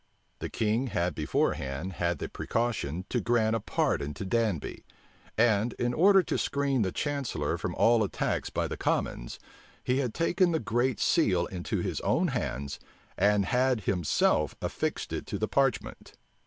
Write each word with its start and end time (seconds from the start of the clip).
The 0.39 0.49
king 0.49 0.87
had 0.87 1.13
beforehand 1.13 1.93
had 1.93 2.17
the 2.17 2.27
precaution 2.27 3.05
to 3.09 3.21
grant 3.21 3.55
a 3.55 3.59
pardon 3.59 4.15
to 4.15 4.25
Danby; 4.25 4.83
and, 5.37 5.73
in 5.73 5.93
order 5.93 6.23
to 6.23 6.39
screen 6.39 6.81
the 6.81 6.91
chancellor 6.91 7.55
from 7.55 7.75
all 7.75 8.03
attacks 8.03 8.49
by 8.49 8.67
the 8.67 8.77
commons, 8.77 9.37
he 9.83 9.99
had 9.99 10.15
taken 10.15 10.53
the 10.53 10.59
great 10.59 10.99
seal 10.99 11.45
into 11.45 11.81
his 11.81 12.01
own 12.01 12.29
hands, 12.29 12.79
and 13.15 13.45
had 13.45 13.81
himself 13.81 14.55
affixed 14.59 15.13
it 15.13 15.27
to 15.27 15.37
the 15.37 15.47
parchment. 15.47 16.13